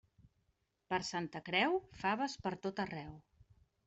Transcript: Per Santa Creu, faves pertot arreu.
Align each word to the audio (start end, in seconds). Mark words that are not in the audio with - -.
Per 0.93 0.97
Santa 1.09 1.41
Creu, 1.49 1.77
faves 2.05 2.37
pertot 2.47 2.81
arreu. 2.85 3.13